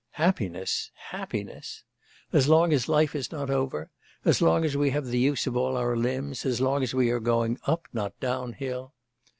Happiness! 0.13 0.89
happiness! 1.11 1.83
as 2.33 2.49
long 2.49 2.73
as 2.73 2.89
life 2.89 3.13
is 3.13 3.31
not 3.31 3.51
over, 3.51 3.91
as 4.25 4.41
long 4.41 4.65
as 4.65 4.75
we 4.75 4.89
have 4.89 5.05
the 5.05 5.19
use 5.19 5.45
of 5.45 5.55
all 5.55 5.77
our 5.77 5.95
limbs, 5.95 6.43
as 6.43 6.59
long 6.59 6.81
as 6.81 6.95
we 6.95 7.11
are 7.11 7.19
going 7.19 7.59
up, 7.67 7.87
not 7.93 8.19
down, 8.19 8.53
hill! 8.53 8.95